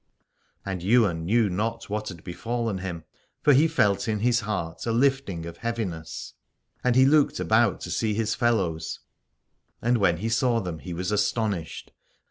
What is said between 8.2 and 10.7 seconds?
fellows, and when he saw